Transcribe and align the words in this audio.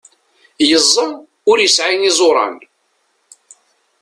Yeẓẓa 0.69 1.05
ur 1.49 1.57
yesɛi 1.61 1.95
iẓuran. 2.09 2.55